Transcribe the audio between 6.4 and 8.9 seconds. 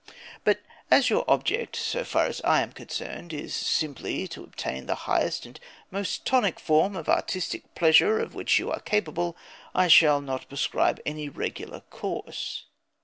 form of artistic pleasure of which you are